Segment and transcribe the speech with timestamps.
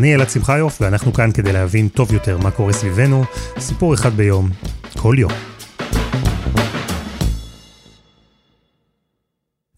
[0.00, 3.24] אני אלעד שמחיוף, ואנחנו כאן כדי להבין טוב יותר מה קורה סביבנו,
[3.58, 4.50] סיפור אחד ביום,
[4.96, 5.32] כל יום.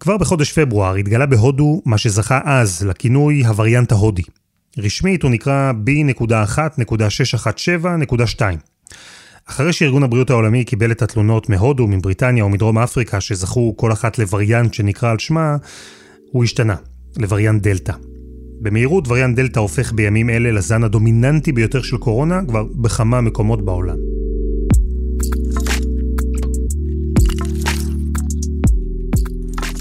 [0.00, 4.23] כבר בחודש פברואר התגלה בהודו מה שזכה אז לכינוי הווריאנט ההודי.
[4.78, 8.41] רשמית הוא נקרא B.1.617.2.
[9.47, 14.19] אחרי שארגון הבריאות העולמי קיבל את התלונות מהודו, מבריטניה או מדרום אפריקה שזכו כל אחת
[14.19, 15.56] לווריאנט שנקרא על שמה,
[16.30, 16.77] הוא השתנה,
[17.16, 17.92] לווריאנט דלתא.
[18.62, 23.97] במהירות וריאנט דלתא הופך בימים אלה לזן הדומיננטי ביותר של קורונה כבר בכמה מקומות בעולם.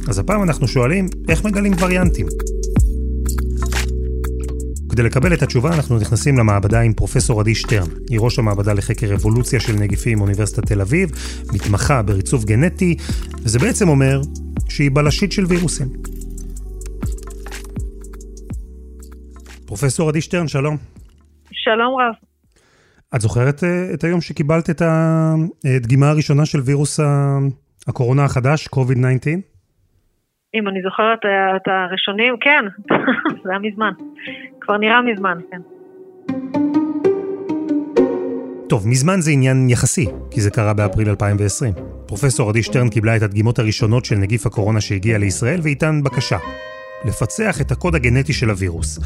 [0.07, 2.27] אז הפעם אנחנו שואלים, איך מגלים וריאנטים?
[4.89, 7.87] כדי לקבל את התשובה אנחנו נכנסים למעבדה עם פרופסור עדי שטרן.
[8.09, 11.11] היא ראש המעבדה לחקר אבולוציה של נגיפים מאוניברסיטת תל אביב,
[11.53, 12.95] מתמחה בריצוף גנטי,
[13.43, 14.21] וזה בעצם אומר
[14.69, 15.87] שהיא בלשית של וירוסים.
[19.71, 20.77] פרופסור עדי שטרן, שלום.
[21.51, 22.13] שלום רב.
[23.15, 26.99] את זוכרת אה, את היום שקיבלת את הדגימה הראשונה של וירוס
[27.87, 29.27] הקורונה החדש, COVID-19?
[30.55, 32.65] אם אני זוכרת אה, את הראשונים, כן,
[33.43, 33.91] זה היה מזמן.
[34.61, 35.61] כבר נראה מזמן, כן.
[38.69, 41.73] טוב, מזמן זה עניין יחסי, כי זה קרה באפריל 2020.
[42.07, 46.37] פרופסור עדי שטרן קיבלה את הדגימות הראשונות של נגיף הקורונה שהגיע לישראל ואיתן בקשה.
[47.05, 48.99] לפצח את הקוד הגנטי של הווירוס.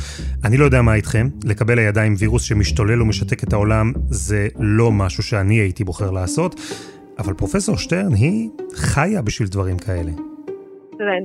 [0.45, 5.23] אני לא יודע מה איתכם, לקבל לידיים וירוס שמשתולל ומשתק את העולם זה לא משהו
[5.23, 6.55] שאני הייתי בוחר לעשות,
[7.19, 10.11] אבל פרופסור שטרן היא חיה בשביל דברים כאלה.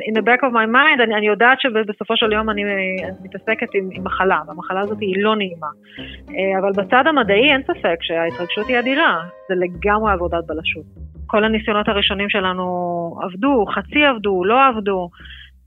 [0.09, 3.75] in the back of my mind, אני, אני יודעת שבסופו של יום אני, אני מתעסקת
[3.75, 5.67] עם, עם מחלה, והמחלה הזאת היא לא נעימה.
[6.31, 10.85] אה, אבל בצד המדעי אין ספק שההתרגשות היא אדירה, זה לגמרי עבודת בלשות.
[11.27, 12.65] כל הניסיונות הראשונים שלנו
[13.23, 15.11] עבדו, חצי עבדו, לא עבדו.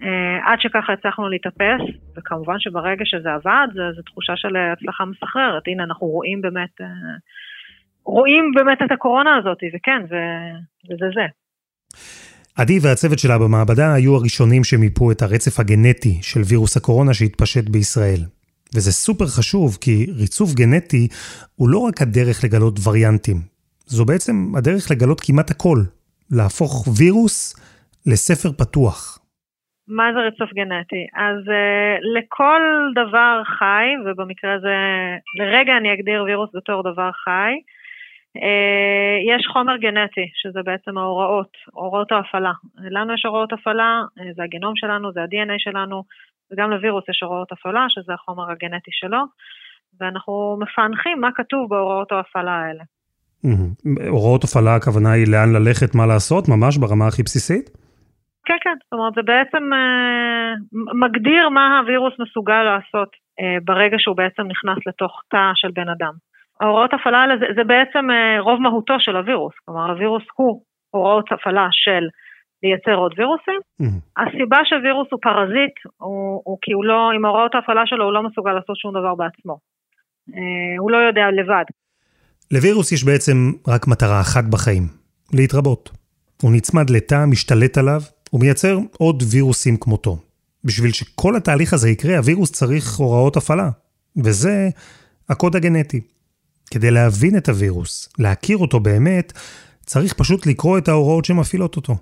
[0.04, 1.82] אה, עד שככה הצלחנו להתאפס,
[2.18, 5.64] וכמובן שברגע שזה עבד, זו תחושה של הצלחה מסחררת.
[5.68, 6.88] הנה, אנחנו רואים באמת, אה,
[8.06, 10.02] רואים באמת את הקורונה הזאת, וכן,
[10.90, 11.26] וזה זה.
[12.56, 18.20] עדי והצוות שלה במעבדה היו הראשונים שמיפו את הרצף הגנטי של וירוס הקורונה שהתפשט בישראל.
[18.76, 21.08] וזה סופר חשוב, כי ריצוף גנטי
[21.56, 23.42] הוא לא רק הדרך לגלות וריאנטים,
[23.86, 25.84] זו בעצם הדרך לגלות כמעט הכל,
[26.32, 27.56] להפוך וירוס
[28.06, 29.23] לספר פתוח.
[29.88, 31.08] מה זה ריצוף גנטי?
[31.16, 32.62] אז uh, לכל
[32.96, 34.76] דבר חי, ובמקרה הזה,
[35.40, 37.54] לרגע אני אגדיר וירוס בתור דבר חי,
[38.38, 42.52] uh, יש חומר גנטי, שזה בעצם ההוראות, הוראות ההפעלה.
[42.78, 46.04] לנו יש הוראות הפעלה, uh, זה הגנום שלנו, זה ה-DNA שלנו,
[46.52, 49.20] וגם לווירוס יש הוראות הפעלה, שזה החומר הגנטי שלו,
[50.00, 52.84] ואנחנו מפענחים מה כתוב בהוראות ההפעלה האלה.
[54.10, 57.83] הוראות הפעלה הכוונה היא לאן ללכת, מה לעשות, ממש ברמה הכי בסיסית?
[58.46, 60.54] כן, כן, זאת אומרת, זה בעצם אה,
[61.02, 63.10] מגדיר מה הווירוס מסוגל לעשות
[63.40, 66.14] אה, ברגע שהוא בעצם נכנס לתוך תא של בן אדם.
[66.62, 71.32] ההוראות הפעלה האלה זה, זה בעצם אה, רוב מהותו של הווירוס, כלומר הווירוס הוא הוראות
[71.32, 72.04] הפעלה של
[72.64, 73.60] לייצר עוד וירוסים.
[73.82, 74.22] Mm-hmm.
[74.22, 78.24] הסיבה שווירוס הוא פרזיט, הוא, הוא כי הוא לא, עם הוראות ההפעלה שלו הוא לא
[78.24, 79.58] מסוגל לעשות שום דבר בעצמו.
[80.80, 81.64] הוא לא יודע לבד.
[82.52, 83.36] לווירוס יש בעצם
[83.68, 84.84] רק מטרה אחת בחיים,
[85.34, 85.90] להתרבות.
[86.42, 88.02] הוא נצמד לתא, משתלט עליו,
[88.34, 90.16] הוא מייצר עוד וירוסים כמותו.
[90.66, 93.70] בשביל שכל התהליך הזה יקרה, הווירוס צריך הוראות הפעלה.
[94.26, 94.70] וזה
[95.30, 96.02] הקוד הגנטי.
[96.72, 99.28] כדי להבין את הווירוס, להכיר אותו באמת,
[99.90, 101.94] צריך פשוט לקרוא את ההוראות שמפעילות אותו.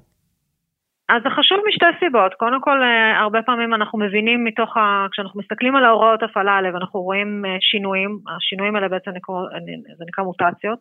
[1.10, 2.34] אז זה חשוב משתי סיבות.
[2.34, 5.08] קודם כל, אה, הרבה פעמים אנחנו מבינים מתוך ה...
[5.12, 9.36] כשאנחנו מסתכלים על ההוראות הפעלה האלה ואנחנו רואים אה, שינויים, השינויים האלה בעצם נקרא,
[9.98, 10.80] זה נקרא מוטציות,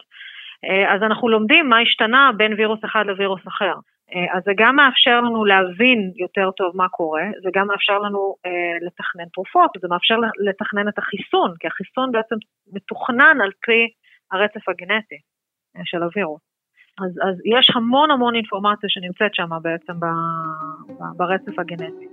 [0.64, 3.74] אה, אז אנחנו לומדים מה השתנה בין וירוס אחד לווירוס אחר.
[4.14, 8.34] אה, אז זה גם מאפשר לנו להבין יותר טוב מה קורה, זה גם מאפשר לנו
[8.46, 10.14] אה, לתכנן תרופות, זה מאפשר
[10.48, 12.34] לתכנן את החיסון, כי החיסון בעצם
[12.72, 13.80] מתוכנן על פי
[14.32, 15.20] הרצף הגנטי
[15.76, 16.42] אה, של הווירוס.
[17.04, 20.06] אז, אז יש המון המון אינפורמציה שנמצאת שם בעצם ב,
[20.98, 22.06] ב, ברצף הגנטי.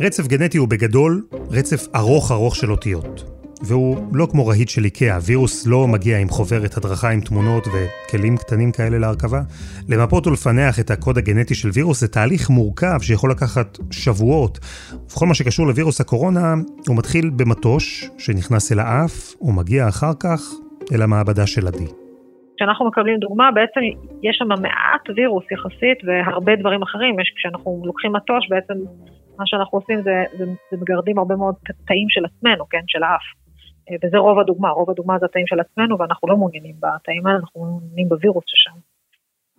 [0.00, 3.33] רצף גנטי הוא בגדול רצף ארוך ארוך של אותיות.
[3.66, 8.36] והוא לא כמו רהיט של איקאה, וירוס לא מגיע עם חוברת הדרכה עם תמונות וכלים
[8.36, 9.40] קטנים כאלה להרכבה.
[9.88, 14.58] למפות ולפענח את הקוד הגנטי של וירוס זה תהליך מורכב שיכול לקחת שבועות.
[15.08, 16.54] בכל מה שקשור לווירוס הקורונה,
[16.88, 20.40] הוא מתחיל במטוש שנכנס אל האף, ומגיע אחר כך
[20.94, 21.86] אל המעבדה של עדי.
[22.56, 23.80] כשאנחנו מקבלים דוגמה, בעצם
[24.22, 27.20] יש שם מעט וירוס יחסית והרבה דברים אחרים.
[27.20, 28.74] יש, כשאנחנו לוקחים מטוש, בעצם
[29.38, 31.54] מה שאנחנו עושים זה, זה, זה מגרדים הרבה מאוד
[31.86, 33.43] תאים של עצמנו, כן, של האף.
[33.90, 37.38] אה, וזה רוב הדוגמה, רוב הדוגמה זה התאים של עצמנו ואנחנו לא מעוניינים בתאים האלה,
[37.38, 38.78] אנחנו מעוניינים בווירוס ששם.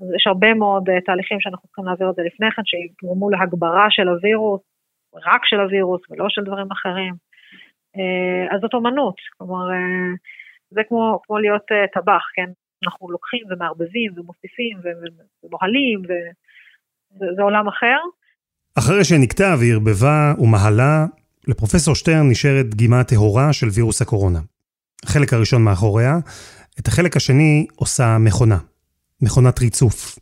[0.01, 3.85] אז יש הרבה מאוד uh, תהליכים שאנחנו צריכים להעביר את זה לפני כן, שיגרמו להגברה
[3.89, 4.61] של הווירוס,
[5.15, 7.13] רק של הווירוס ולא של דברים אחרים.
[7.97, 9.65] Uh, אז זאת אומנות, כלומר,
[10.69, 12.49] זה כמו, כמו להיות טבח, כן?
[12.85, 14.77] אנחנו לוקחים ומערבבים ומוסיפים
[15.43, 16.01] ומוהלים,
[17.15, 17.97] וזה עולם אחר.
[18.79, 21.05] אחרי שנקטע וערבבה ומהלה,
[21.47, 24.39] לפרופסור שטרן נשארת דגימה טהורה של וירוס הקורונה.
[25.03, 26.13] החלק הראשון מאחוריה,
[26.79, 28.57] את החלק השני עושה מכונה,
[29.21, 30.15] מכונת ריצוף.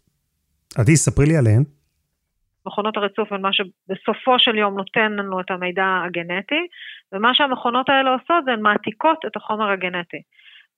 [0.78, 1.64] עדי, ספרי לי עליהן.
[2.66, 6.68] מכונות הריצוף הן מה שבסופו של יום נותן לנו את המידע הגנטי,
[7.12, 10.22] ומה שהמכונות האלה עושות זה הן מעתיקות את החומר הגנטי.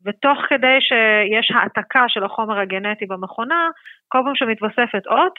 [0.05, 3.69] ותוך כדי שיש העתקה של החומר הגנטי במכונה,
[4.07, 5.33] כל פעם שמתווספת אות,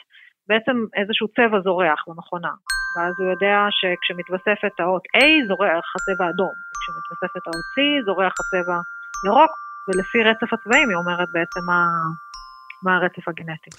[0.49, 2.53] בעצם איזשהו צבע זורח במכונה.
[2.95, 8.77] ואז הוא יודע שכשמתווספת האות A זורח הצבע אדום, וכשמתווספת האות C זורח הצבע
[9.27, 9.51] ירוק,
[9.87, 11.81] ולפי רצף הצבעים היא אומרת בעצם מה,
[12.83, 13.69] מה הרצף הגנטי.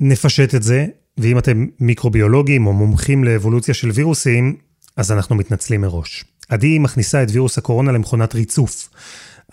[0.00, 0.86] נפשט את זה,
[1.18, 4.56] ואם אתם מיקרוביולוגים או מומחים לאבולוציה של וירוסים,
[4.96, 6.24] אז אנחנו מתנצלים מראש.
[6.50, 8.88] עדי מכניסה את וירוס הקורונה למכונת ריצוף.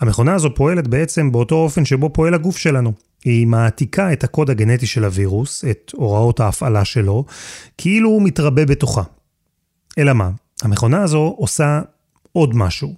[0.00, 3.07] המכונה הזו פועלת בעצם באותו אופן שבו פועל הגוף שלנו.
[3.24, 7.24] היא מעתיקה את הקוד הגנטי של הווירוס, את הוראות ההפעלה שלו,
[7.78, 9.02] כאילו הוא מתרבה בתוכה.
[9.98, 10.30] אלא מה?
[10.62, 11.80] המכונה הזו עושה
[12.32, 12.94] עוד משהו.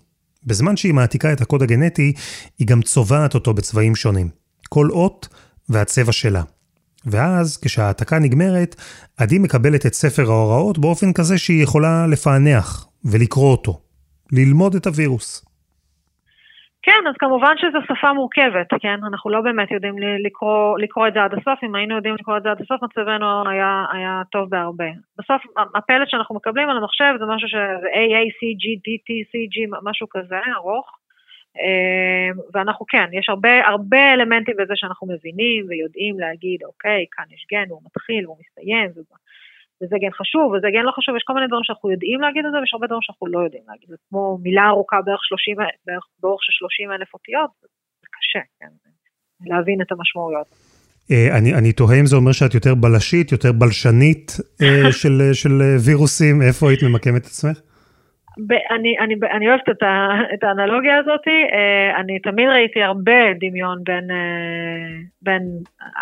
[0.46, 2.12] בזמן שהיא מעתיקה את הקוד הגנטי,
[2.58, 4.28] היא גם צובעת אותו בצבעים שונים.
[4.68, 5.28] כל אות
[5.68, 6.42] והצבע שלה.
[7.06, 8.76] ואז, כשההעתקה נגמרת,
[9.16, 13.80] עדי מקבלת את ספר ההוראות באופן כזה שהיא יכולה לפענח ולקרוא אותו.
[14.32, 15.44] ללמוד את הווירוס.
[16.82, 18.98] כן, אז כמובן שזו שפה מורכבת, כן?
[19.08, 22.42] אנחנו לא באמת יודעים לקרוא, לקרוא את זה עד הסוף, אם היינו יודעים לקרוא את
[22.42, 24.90] זה עד הסוף, מצבנו היה, היה טוב בהרבה.
[25.18, 25.42] בסוף,
[25.74, 27.54] הפלט שאנחנו מקבלים על המחשב זה משהו ש...
[27.54, 31.00] זה A, A, C, G, D, T, C, G, משהו כזה, ארוך.
[31.56, 37.46] אמ, ואנחנו כן, יש הרבה, הרבה אלמנטים בזה שאנחנו מבינים ויודעים להגיד, אוקיי, כאן יש
[37.50, 38.90] גן, הוא מתחיל, הוא מסתיים,
[39.80, 42.52] וזה גן חשוב, וזה גן לא חשוב, יש כל מיני דברים שאנחנו יודעים להגיד את
[42.52, 43.88] זה, ויש הרבה דברים שאנחנו לא יודעים להגיד.
[43.88, 45.56] זה כמו מילה ארוכה בערך 30,
[45.86, 47.50] בערך באורך של 30 אלף אותיות,
[48.02, 48.72] זה קשה, כן,
[49.50, 50.48] להבין את המשמעויות.
[51.10, 55.54] אה, אני, אני תוהה אם זה אומר שאת יותר בלשית, יותר בלשנית אה, של, של
[55.84, 57.58] וירוסים, איפה היית ממקמת את עצמך?
[58.70, 63.78] אני, אני, אני אוהבת את, ה, את האנלוגיה הזאת, אה, אני תמיד ראיתי הרבה דמיון
[63.84, 65.42] בין, אה, בין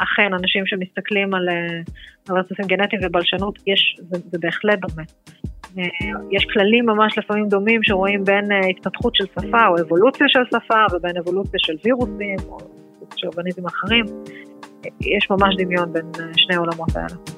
[0.02, 1.48] אכן אנשים שמסתכלים על
[2.30, 5.02] רצפים אה, גנטיים ובלשנות, יש, זה, זה בהחלט דומה.
[6.30, 11.16] יש כללים ממש לפעמים דומים שרואים בין התפתחות של שפה או אבולוציה של שפה ובין
[11.16, 12.58] אבולוציה של וירוסים או
[13.16, 14.04] של אורגניזמים אחרים.
[15.00, 17.37] יש ממש דמיון בין שני העולמות האלה.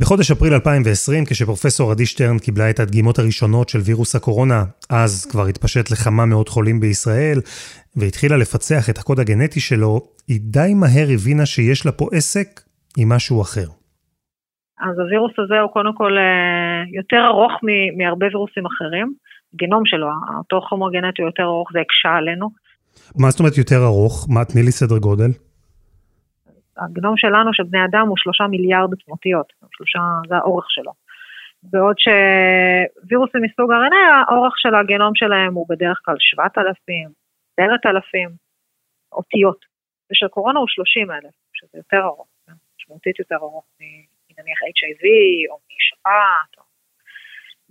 [0.00, 5.46] בחודש אפריל 2020, כשפרופסור עדי שטרן קיבלה את הדגימות הראשונות של וירוס הקורונה, אז כבר
[5.46, 7.38] התפשט לכמה מאות חולים בישראל,
[7.96, 12.60] והתחילה לפצח את הקוד הגנטי שלו, היא די מהר הבינה שיש לה פה עסק
[12.98, 13.68] עם משהו אחר.
[14.80, 17.52] אז הווירוס הזה הוא קודם כל אה, יותר ארוך
[17.96, 19.14] מהרבה וירוסים אחרים.
[19.56, 20.06] גנום שלו,
[20.38, 22.50] אותו חומר גנטי הוא יותר ארוך, זה הקשה עלינו.
[23.16, 24.26] מה זאת אומרת יותר ארוך?
[24.30, 25.30] מה, תני לי סדר גודל.
[26.84, 30.92] הגנום שלנו, של בני אדם, הוא שלושה מיליארד עצמותיות, שלושה, זה האורך שלו.
[31.62, 37.08] בעוד שווירוסים מסוג RNA, האורך של הגנום שלהם הוא בדרך כלל 7,000,
[37.56, 38.30] 10,000
[39.12, 39.60] אותיות,
[40.10, 42.52] ושל קורונה הוא 30 אלף, שזה יותר ארוך, כן?
[42.76, 45.04] משמעותית יותר ארוך מנניח HIV
[45.50, 46.64] או משפעת.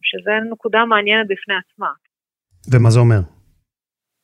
[0.02, 1.92] שזה נקודה מעניינת בפני עצמה.
[2.72, 3.22] ומה זה אומר?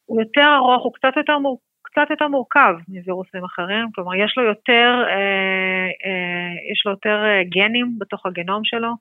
[0.06, 1.73] הוא יותר ארוך, הוא קצת יותר מורכב.
[1.94, 7.44] קצת יותר מורכב מווירוסים אחרים, כלומר יש לו יותר, אה, אה, יש לו יותר אה,
[7.44, 8.92] גנים בתוך הגנום שלו,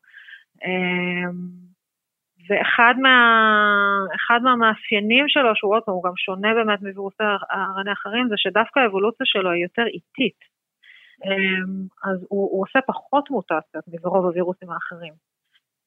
[0.65, 1.31] אה,
[2.49, 7.23] ואחד מה, מהמאפיינים שלו, שהוא עוד פעם, הוא גם שונה באמת מווירוסי
[7.53, 10.41] RNA אחרים, זה שדווקא האבולוציה שלו היא יותר איטית.
[11.25, 15.32] אמ, אז הוא, הוא עושה פחות מוטציות מברוב הווירוסים האחרים.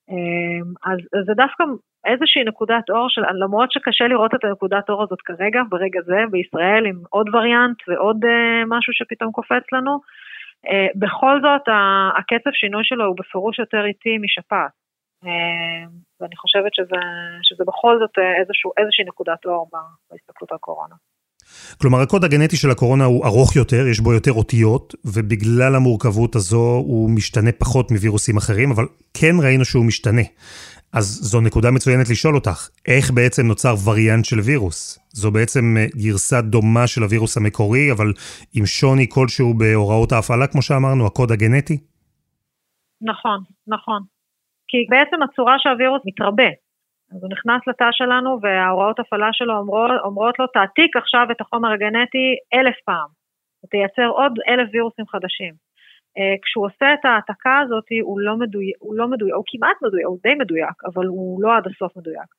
[0.10, 1.64] אמ, אז, אז זה דווקא
[2.06, 6.86] איזושהי נקודת אור של, למרות שקשה לראות את הנקודת אור הזאת כרגע, ברגע זה, בישראל,
[6.86, 10.00] עם עוד וריאנט ועוד uh, משהו שפתאום קופץ לנו,
[10.66, 11.66] uh, בכל זאת
[12.18, 14.72] הקצב שינוי שלו הוא בפירוש יותר איטי משפעת.
[15.24, 17.02] Uh, ואני חושבת שזה,
[17.44, 19.70] שזה בכל זאת איזשהו, איזושהי נקודת אור
[20.12, 20.96] בהסתכלות על קורונה.
[21.82, 26.84] כלומר, הקוד הגנטי של הקורונה הוא ארוך יותר, יש בו יותר אותיות, ובגלל המורכבות הזו
[26.86, 30.22] הוא משתנה פחות מווירוסים אחרים, אבל כן ראינו שהוא משתנה.
[30.94, 35.00] אז זו נקודה מצוינת לשאול אותך, איך בעצם נוצר וריאנט של וירוס?
[35.14, 38.14] זו בעצם אה, גרסה דומה של הווירוס המקורי, אבל
[38.54, 41.78] עם שוני כלשהו בהוראות ההפעלה, כמו שאמרנו, הקוד הגנטי?
[43.02, 44.02] נכון, נכון.
[44.68, 46.50] כי בעצם הצורה שהווירוס מתרבה,
[47.16, 51.72] אז הוא נכנס לתא שלנו וההוראות הפעלה שלו אומרות, אומרות לו, תעתיק עכשיו את החומר
[51.72, 53.10] הגנטי אלף פעם,
[53.64, 55.54] ותייצר עוד אלף וירוסים חדשים.
[56.20, 60.06] Uh, כשהוא עושה את ההעתקה הזאת, הוא לא מדויק, הוא לא מדויק, הוא כמעט מדויק,
[60.06, 62.30] הוא די מדויק, אבל הוא לא עד הסוף מדויק.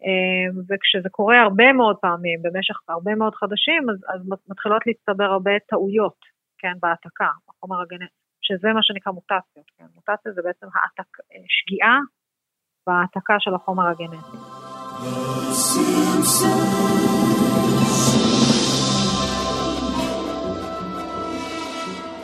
[0.00, 5.58] Uh, וכשזה קורה הרבה מאוד פעמים במשך הרבה מאוד חדשים, אז, אז מתחילות להצטבר הרבה
[5.68, 6.20] טעויות,
[6.58, 11.98] כן, בהעתקה, בחומר הגנטי, שזה מה שנקרא מוטציות, כן, מוטציה זה בעצם העתק, אה, שגיאה
[12.88, 14.36] בהעתקה של החומר הגנטי.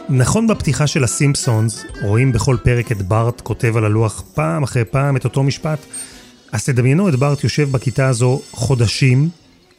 [0.09, 5.17] נכון בפתיחה של הסימפסונס, רואים בכל פרק את בארט כותב על הלוח פעם אחרי פעם
[5.17, 5.79] את אותו משפט,
[6.53, 9.29] אז תדמיינו את בארט יושב בכיתה הזו חודשים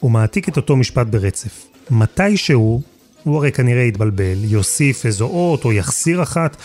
[0.04, 1.68] ומעתיק את אותו משפט ברצף.
[1.92, 2.82] מתישהו,
[3.24, 6.58] הוא הרי כנראה יתבלבל, יוסיף איזו אות או יחסיר אחת,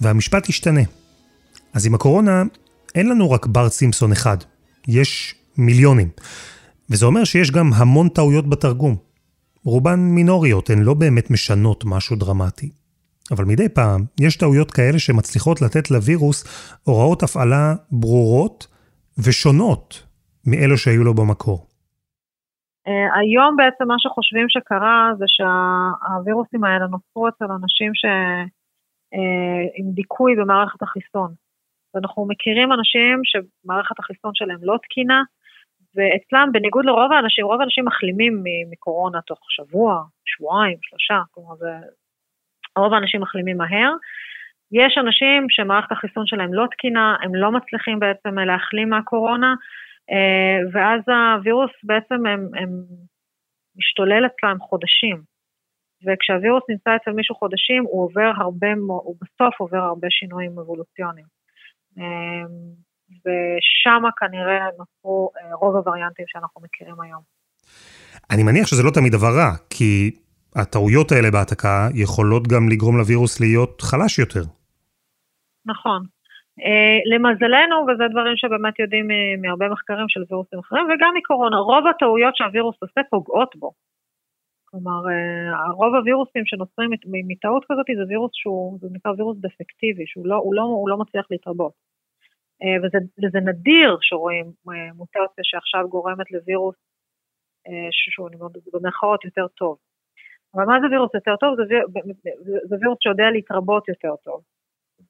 [0.00, 0.82] והמשפט ישתנה.
[1.74, 2.42] אז עם הקורונה
[2.94, 4.36] אין לנו רק בארט סימפסון אחד,
[4.88, 6.08] יש מיליונים.
[6.90, 8.96] וזה אומר שיש גם המון טעויות בתרגום.
[9.64, 12.70] רובן מינוריות, הן לא באמת משנות משהו דרמטי.
[13.30, 16.38] אבל מדי פעם יש טעויות כאלה שמצליחות לתת לווירוס
[16.84, 18.66] הוראות הפעלה ברורות
[19.18, 20.06] ושונות
[20.46, 21.66] מאלו שהיו לו במקור.
[22.88, 28.04] Uh, היום בעצם מה שחושבים שקרה זה שהווירוסים האלה נוצרו אצל אנשים ש...
[29.14, 29.18] uh,
[29.76, 31.34] עם דיכוי במערכת החיסון.
[31.94, 35.22] ואנחנו מכירים אנשים שמערכת החיסון שלהם לא תקינה,
[35.94, 41.70] ואצלם, בניגוד לרוב האנשים, רוב האנשים מחלימים מקורונה תוך שבוע, שבועיים, שלושה, כלומר זה...
[42.78, 43.92] רוב האנשים מחלימים מהר.
[44.72, 49.54] יש אנשים שמערכת החיסון שלהם לא תקינה, הם לא מצליחים בעצם להחלים מהקורונה,
[50.10, 52.70] אה, ואז הווירוס בעצם הם, הם
[53.76, 55.22] משתולל אצלם חודשים.
[56.06, 61.39] וכשהווירוס נמצא אצל מישהו חודשים, הוא עובר הרבה, הוא בסוף עובר הרבה שינויים אבולוציוניים.
[62.00, 62.80] אמ,
[63.24, 67.22] ושם כנראה נוצרו אה, רוב הווריאנטים שאנחנו מכירים היום.
[68.30, 70.10] אני מניח שזה לא תמיד דבר רע, כי
[70.56, 74.44] הטעויות האלה בהעתקה יכולות גם לגרום לווירוס להיות חלש יותר.
[75.66, 76.02] נכון.
[76.60, 79.08] Uh, למזלנו, וזה דברים שבאמת יודעים
[79.42, 83.70] מהרבה מחקרים של וירוסים אחרים, וגם מקורונה, רוב הטעויות שהווירוס עושה פוגעות בו.
[84.70, 85.00] כלומר,
[85.74, 86.90] רוב הווירוסים שנוצרים
[87.28, 90.96] מטעות כזאת זה וירוס שהוא, זה נקרא וירוס דפקטיבי, שהוא לא, הוא לא, הוא לא
[90.96, 91.72] מצליח להתרבות.
[92.62, 96.76] Uh, וזה, וזה נדיר שרואים uh, מוטציה שעכשיו גורמת לווירוס,
[97.68, 98.28] uh, שהוא,
[98.72, 99.76] במרכאות יותר טוב.
[100.54, 101.56] אבל מה זה וירוס יותר טוב?
[101.56, 101.64] זה,
[102.68, 104.40] זה, וירוס שיודע להתרבות יותר טוב.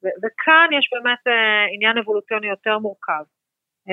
[0.03, 3.23] ו, וכאן יש באמת uh, עניין אבולוציוני יותר מורכב.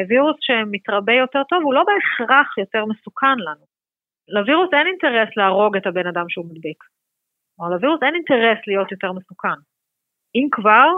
[0.09, 3.67] וירוס שמתרבה יותר טוב הוא לא בהכרח יותר מסוכן לנו.
[4.29, 6.85] לווירוס אין אינטרס להרוג את הבן אדם שהוא מדביק.
[7.57, 9.59] כלומר, לווירוס אין אינטרס להיות יותר מסוכן.
[10.35, 10.89] אם כבר,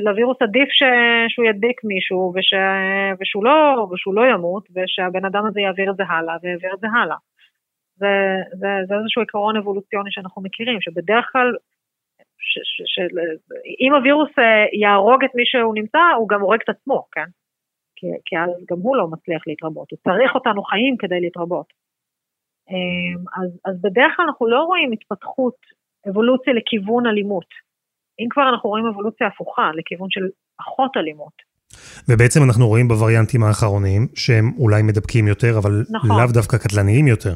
[0.00, 0.82] לווירוס עדיף ש...
[1.28, 2.54] שהוא ידביק מישהו וש...
[3.20, 3.88] ושהוא, לא...
[3.92, 7.16] ושהוא לא ימות ושהבן אדם הזה יעביר את זה הלאה ויעביר את זה הלאה.
[7.96, 8.12] זה,
[8.52, 11.52] זה, זה איזשהו עיקרון אבולוציוני שאנחנו מכירים, שבדרך כלל,
[12.38, 13.00] ש, ש, ש,
[13.80, 17.28] אם הווירוס אה, יהרוג את מי שהוא נמצא, הוא גם הורג את עצמו, כן?
[17.96, 21.66] כי, כי אז גם הוא לא מצליח להתרבות, הוא צריך אותנו חיים כדי להתרבות.
[22.70, 25.56] אמ, אז, אז בדרך כלל אנחנו לא רואים התפתחות,
[26.08, 27.65] אבולוציה לכיוון אלימות.
[28.20, 30.20] אם כבר אנחנו רואים אבולוציה הפוכה, לכיוון של
[30.58, 31.36] פחות אלימות.
[32.08, 36.10] ובעצם אנחנו רואים בווריאנטים האחרונים, שהם אולי מדבקים יותר, אבל נכון.
[36.10, 37.34] לאו דווקא קטלניים יותר.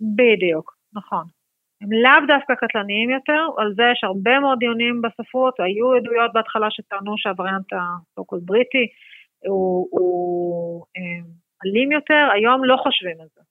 [0.00, 1.24] בדיוק, נכון.
[1.80, 6.66] הם לאו דווקא קטלניים יותר, על זה יש הרבה מאוד דיונים בספרות, היו עדויות בהתחלה
[6.70, 8.86] שטענו שהווריאנט הסוקול בריטי
[9.46, 11.22] הוא, הוא אה,
[11.64, 13.42] אלים יותר, היום לא חושבים על זה.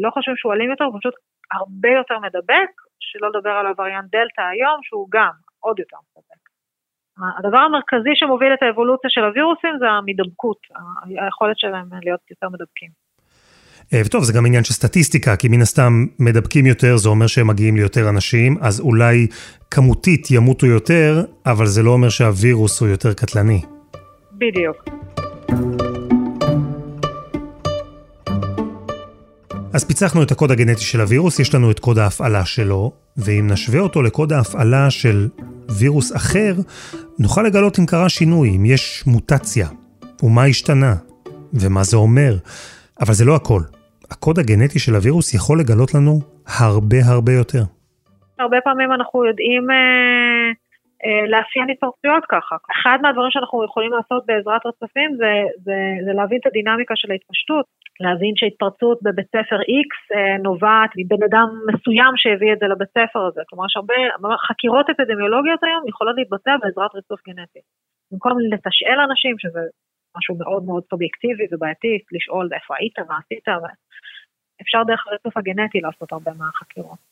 [0.00, 1.14] לא חושבים שהוא אלים יותר, הוא פשוט
[1.52, 6.42] הרבה יותר מדבק, שלא לדבר על הווריאנט דלתא היום, שהוא גם עוד יותר מדבק.
[7.38, 10.58] הדבר המרכזי שמוביל את האבולוציה של הווירוסים זה המדבקות,
[11.20, 12.90] היכולת שלהם להיות יותר מדבקים.
[13.92, 17.46] אה, וטוב, זה גם עניין של סטטיסטיקה, כי מן הסתם מדבקים יותר, זה אומר שהם
[17.46, 19.26] מגיעים ליותר אנשים, אז אולי
[19.70, 23.62] כמותית ימותו יותר, אבל זה לא אומר שהווירוס הוא יותר קטלני.
[24.32, 24.88] בדיוק.
[29.74, 33.80] אז פיצחנו את הקוד הגנטי של הווירוס, יש לנו את קוד ההפעלה שלו, ואם נשווה
[33.80, 35.28] אותו לקוד ההפעלה של
[35.70, 36.54] וירוס אחר,
[37.18, 39.68] נוכל לגלות אם קרה שינוי, אם יש מוטציה,
[40.22, 40.94] ומה השתנה,
[41.52, 42.36] ומה זה אומר.
[43.00, 43.60] אבל זה לא הכל.
[44.10, 47.62] הקוד הגנטי של הווירוס יכול לגלות לנו הרבה הרבה יותר.
[48.38, 50.52] הרבה פעמים אנחנו יודעים אה,
[51.32, 52.56] לאפיין התפרצויות ככה.
[52.72, 55.32] אחד מהדברים שאנחנו יכולים לעשות בעזרת רצפים זה,
[55.64, 57.66] זה, זה להבין את הדינמיקה של ההתפשטות,
[58.00, 63.22] להבין שהתפרצות בבית ספר X אה, נובעת מבן אדם מסוים שהביא את זה לבית ספר
[63.28, 63.42] הזה.
[63.48, 63.94] כלומר, יש הרבה
[64.46, 67.62] חקירות אפידמיולוגיות היום יכולות להתבצע בעזרת ריצוף גנטי.
[68.12, 69.62] במקום לתשאל אנשים, שזה
[70.16, 73.48] משהו מאוד מאוד סובייקטיבי ובעייתי, לשאול איפה היית, מה עשית,
[74.62, 77.07] אפשר דרך הריצוף הגנטי לעשות הרבה מהחקירות.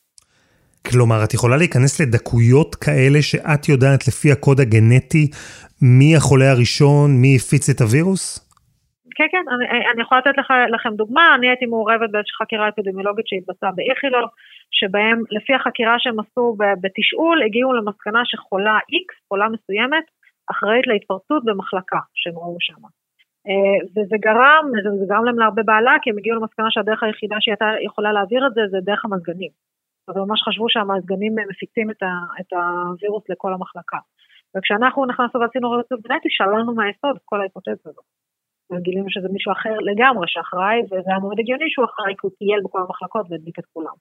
[0.85, 5.25] כלומר, את יכולה להיכנס לדקויות כאלה שאת יודעת לפי הקוד הגנטי
[5.81, 8.47] מי החולה הראשון, מי הפיץ את הווירוס?
[9.17, 13.27] כן, כן, אני, אני יכולה לתת לך, לכם דוגמה, אני הייתי מעורבת באיזושהי חקירה אפידמיולוגית
[13.27, 14.29] שהתבצעה באיכילוב,
[14.71, 20.05] שבהם לפי החקירה שהם עשו בתשאול, הגיעו למסקנה שחולה X, חולה מסוימת,
[20.51, 22.81] אחראית להתפרצות במחלקה שהם ראו שם.
[23.47, 24.65] אה, וזה גרם,
[24.99, 28.47] זה גרם להם להרבה בעלה, כי הם הגיעו למסקנה שהדרך היחידה שהיא הייתה יכולה להעביר
[28.47, 29.51] את זה, זה דרך המזגנים.
[30.07, 33.97] אז ממש חשבו שהמזגנים מפיצים את, ה, את הווירוס לכל המחלקה.
[34.57, 38.07] וכשאנחנו נכנסנו ועשינו רצף גנטי, שללנו מהיסוד את כל ההיפותזה הזאת.
[38.71, 42.59] וגילינו שזה מישהו אחר לגמרי שאחראי, וזה היה מאוד הגיוני שהוא אחראי, כי הוא טייל
[42.65, 43.97] בכל המחלקות והדביק את כולם.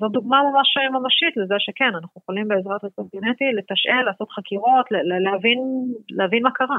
[0.00, 4.86] זו דוגמה ממש ממשית לזה שכן, אנחנו יכולים בעזרת רצף גנטי לתשאל, לעשות חקירות,
[5.26, 5.58] להבין,
[6.10, 6.78] להבין מה קרה.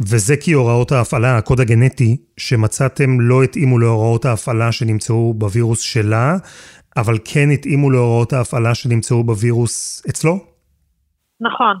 [0.00, 6.36] וזה כי הוראות ההפעלה, הקוד הגנטי שמצאתם לא התאימו להוראות ההפעלה שנמצאו בווירוס שלה,
[7.00, 10.34] אבל כן התאימו להוראות ההפעלה שנמצאו בווירוס אצלו?
[11.40, 11.76] נכון.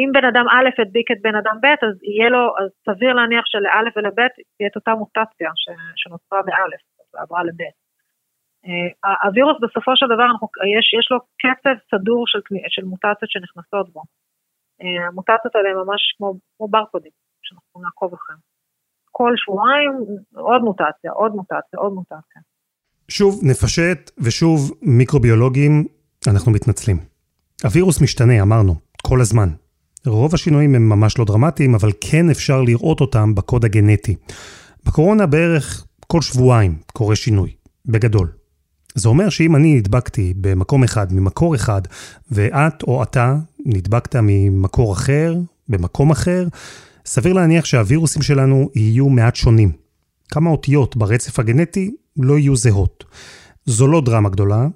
[0.00, 3.44] אם בן אדם א' הדביק את בן אדם ב', אז יהיה לו, אז סביר להניח
[3.46, 5.50] שלא' ולב' תהיה את אותה מוטציה
[5.96, 6.82] שנוצרה באלף,
[7.14, 7.62] ועברה לב'.
[8.66, 10.28] אה, הווירוס בסופו של דבר,
[10.76, 14.02] יש, יש לו קצב סדור של, של מוטציות שנכנסות בו.
[14.82, 17.12] אה, המוטציות האלה ממש כמו, כמו ברקודים.
[17.50, 18.40] שאנחנו נעקוב אחריהם.
[19.10, 19.92] כל שבועיים
[20.34, 22.42] עוד מוטציה, עוד מוטציה, עוד מוטציה.
[23.10, 25.86] שוב, נפשט, ושוב, מיקרוביולוגים,
[26.26, 26.98] אנחנו מתנצלים.
[27.64, 29.48] הווירוס משתנה, אמרנו, כל הזמן.
[30.06, 34.14] רוב השינויים הם ממש לא דרמטיים, אבל כן אפשר לראות אותם בקוד הגנטי.
[34.84, 37.50] בקורונה בערך כל שבועיים קורה שינוי,
[37.86, 38.28] בגדול.
[38.94, 41.82] זה אומר שאם אני נדבקתי במקום אחד, ממקור אחד,
[42.30, 45.36] ואת או אתה נדבקת ממקור אחר,
[45.68, 46.48] במקום אחר,
[47.06, 49.72] סביר להניח שהווירוסים שלנו יהיו מעט שונים.
[50.28, 51.90] כמה אותיות ברצף הגנטי
[52.24, 53.04] לא יהיו זהות.
[53.64, 54.66] זו לא דרמה גדולה,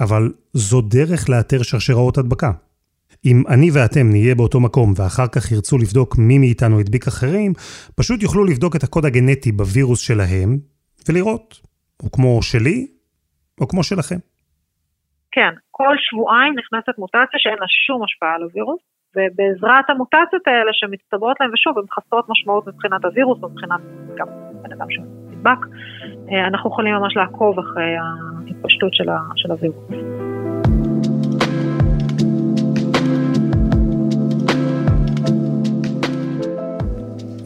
[0.00, 2.50] אבל זו דרך לאתר שרשראות הדבקה.
[3.24, 7.52] אם אני ואתם נהיה באותו מקום ואחר כך ירצו לבדוק מי מאיתנו הדביק אחרים,
[7.96, 10.58] פשוט יוכלו לבדוק את הקוד הגנטי בווירוס שלהם
[11.08, 11.60] ולראות,
[12.02, 12.86] או כמו שלי,
[13.60, 14.18] או כמו שלכם.
[15.32, 18.80] כן, כל שבועיים נכנסת מוטציה שאין לה שום השפעה על הווירוס,
[19.16, 23.80] ובעזרת המוטציות האלה שמצטברות להם, ושוב, הן חסרות משמעות מבחינת הווירוס, מבחינת
[24.18, 24.28] גם
[24.62, 29.04] בן אדם שנדבק, אה, אנחנו יכולים ממש לעקוב אחרי ההתפשטות של,
[29.36, 29.84] של הווירוס.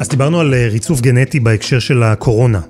[0.00, 2.61] אז דיברנו על אה, ריצוף גנטי בהקשר של הקורונה,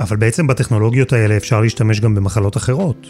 [0.00, 3.06] אבל בעצם בטכנולוגיות האלה אפשר להשתמש גם במחלות אחרות.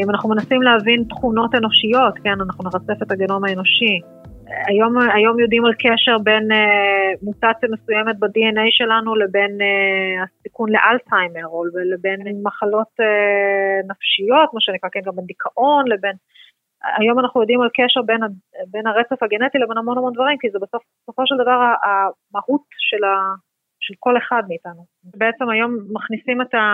[0.00, 4.00] אם אנחנו מנסים להבין תכונות אנושיות, כן, אנחנו נרצף את הגנום האנושי,
[4.48, 11.46] היום, היום יודעים על קשר בין אה, מוטציה מסוימת ב-DNA שלנו לבין אה, הסיכון לאלצהיימר,
[11.46, 16.16] או לבין מחלות אה, נפשיות, מה שנקרא, כן, גם בין דיכאון, לבין...
[16.98, 18.20] היום אנחנו יודעים על קשר בין,
[18.70, 23.04] בין הרצף הגנטי לבין המון המון דברים, כי זה בסוף, בסופו של דבר המהות של,
[23.04, 23.14] ה,
[23.80, 24.82] של כל אחד מאיתנו.
[25.04, 26.64] בעצם היום מכניסים את, ה,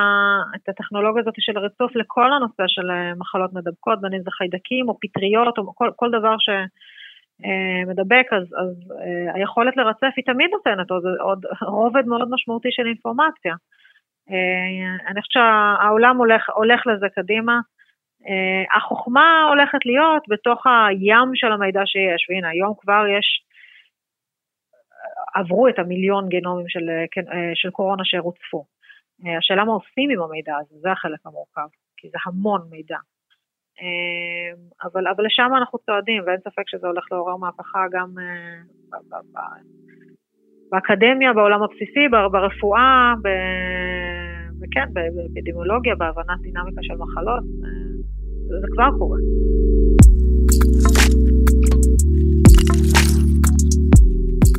[0.56, 4.88] את הטכנולוגיה הזאת של הריצוף לכל הנושא של אה, מחלות מדבקות, בין אם זה חיידקים
[4.88, 6.48] או פטריות או כל, כל דבר ש...
[7.44, 12.68] אה, מדבק, אז, אז אה, היכולת לרצף היא תמיד נותנת עוד, עוד רובד מאוד משמעותי
[12.70, 13.54] של אינפורמציה.
[14.30, 17.60] אה, אני חושבת שהעולם הולך, הולך לזה קדימה.
[18.76, 23.44] החוכמה הולכת להיות בתוך הים של המידע שיש, והנה היום כבר יש,
[25.34, 27.22] עברו את המיליון גנומים של, כן,
[27.54, 28.64] של קורונה שרוצפו.
[29.38, 32.98] השאלה מה עושים עם המידע הזה, זה החלק המורכב, כי זה המון מידע.
[34.82, 38.08] אבל, אבל לשם אנחנו צועדים, ואין ספק שזה הולך לעורר מהפכה גם
[40.70, 43.28] באקדמיה, בעולם הבסיסי, ברפואה, ב...
[44.60, 47.44] וכן, באפידמיולוגיה, בהבנת דינמיקה של מחלות,
[48.60, 49.18] זה כבר קורה.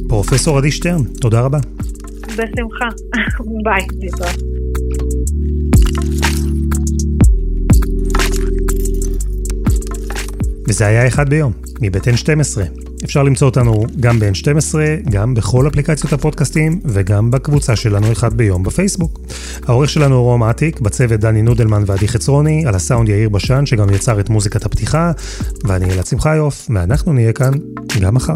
[0.10, 1.58] פרופסור עדי שטרן, תודה רבה.
[2.38, 2.89] בשמחה.
[3.65, 3.82] ביי,
[10.67, 11.51] וזה היה אחד ביום,
[11.82, 12.62] מבית N12.
[13.04, 14.75] אפשר למצוא אותנו גם ב-N12,
[15.10, 19.19] גם בכל אפליקציות הפודקאסטים, וגם בקבוצה שלנו אחד ביום בפייסבוק.
[19.63, 23.89] העורך שלנו הוא רום אטיק, בצוות דני נודלמן ועדי חצרוני, על הסאונד יאיר בשן, שגם
[23.89, 25.12] יצר את מוזיקת הפתיחה,
[25.63, 27.51] ואני אלעד שמחיוף, ואנחנו נהיה כאן
[28.01, 28.36] גם מחר.